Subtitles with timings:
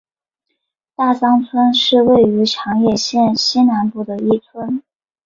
[0.95, 4.81] 大桑村是位于长野县西南部的一村。